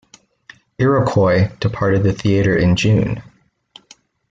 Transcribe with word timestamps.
"Iroquois" 0.79 1.55
departed 1.59 2.01
the 2.01 2.11
theatre 2.11 2.57
in 2.57 2.75
June. 2.75 3.21